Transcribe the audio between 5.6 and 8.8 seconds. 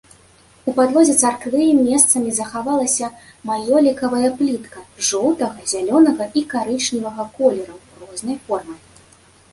зялёнага і карычневага колераў рознай формы.